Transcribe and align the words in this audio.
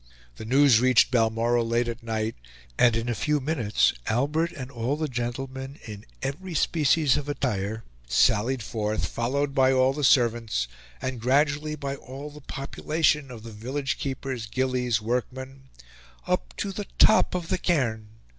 The 0.37 0.45
news 0.45 0.79
reached 0.81 1.11
Balmoral 1.11 1.67
late 1.67 1.87
at 1.87 2.01
night, 2.01 2.35
and 2.75 2.95
in 2.97 3.07
a 3.07 3.13
few 3.13 3.39
minutes 3.39 3.93
Albert 4.07 4.51
and 4.51 4.71
all 4.71 4.95
the 4.95 5.07
gentlemen 5.07 5.77
in 5.85 6.07
every 6.23 6.55
species 6.55 7.17
of 7.17 7.29
attire 7.29 7.83
sallied 8.07 8.63
forth, 8.63 9.05
followed 9.05 9.53
by 9.53 9.71
all 9.71 9.93
the 9.93 10.03
servants, 10.03 10.67
and 11.03 11.21
gradually 11.21 11.75
by 11.75 11.95
all 11.95 12.31
the 12.31 12.41
population 12.41 13.29
of 13.29 13.43
the 13.43 13.51
village 13.51 13.99
keepers, 13.99 14.47
gillies, 14.47 15.03
workmen 15.03 15.65
"up 16.25 16.57
to 16.57 16.71
the 16.71 16.87
top 16.97 17.35
of 17.35 17.49
the 17.49 17.59
cairn." 17.59 18.07